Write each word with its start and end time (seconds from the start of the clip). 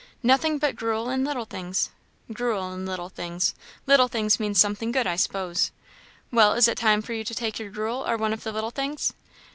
"Nothing 0.23 0.57
but 0.57 0.75
gruel 0.75 1.09
and 1.09 1.23
little 1.23 1.45
things."" 1.45 1.91
'Gruel 2.33 2.71
and 2.71 2.87
little 2.87 3.09
things;' 3.09 3.53
little 3.85 4.07
things 4.07 4.39
means 4.39 4.59
something 4.59 4.91
good, 4.91 5.05
I 5.05 5.15
s'pose. 5.15 5.69
Well, 6.31 6.53
is 6.53 6.67
it 6.67 6.79
time 6.79 7.03
for 7.03 7.13
you 7.13 7.23
to 7.23 7.35
take 7.35 7.59
your 7.59 7.69
gruel 7.69 8.03
or 8.09 8.17
one 8.17 8.33
of 8.33 8.41
the 8.43 8.51
little 8.51 8.71
things?" 8.71 9.13